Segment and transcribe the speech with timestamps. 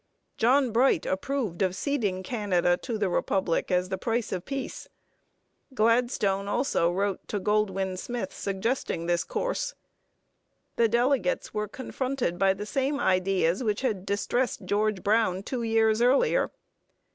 [0.35, 4.87] John Bright approved of ceding Canada to the Republic as the price of peace.
[5.75, 9.75] Gladstone also wrote to Goldwin Smith suggesting this course.
[10.75, 16.01] The delegates were confronted by the same ideas which had distressed George Brown two years
[16.01, 16.49] earlier.